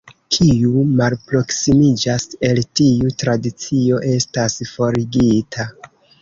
[0.35, 5.69] Kiu malproksimiĝas el tiu Tradicio estas forigita.